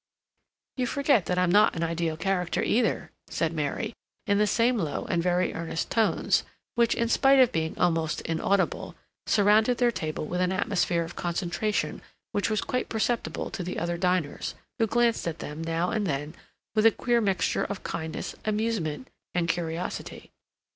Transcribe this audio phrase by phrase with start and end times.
[0.77, 3.93] "You forget that I'm not an ideal character, either," said Mary,
[4.25, 6.43] in the same low and very earnest tones,
[6.73, 8.95] which, in spite of being almost inaudible,
[9.27, 12.01] surrounded their table with an atmosphere of concentration
[12.31, 16.33] which was quite perceptible to the other diners, who glanced at them now and then
[16.73, 20.31] with a queer mixture of kindness, amusement, and curiosity.